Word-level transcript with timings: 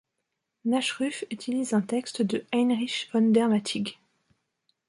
Nachruf 0.65 1.25
utilise 1.29 1.75
un 1.75 1.81
texte 1.83 2.23
de 2.25 2.43
Heinrich 2.51 3.07
von 3.11 3.33
der 3.35 3.47
Mattig. 3.49 3.99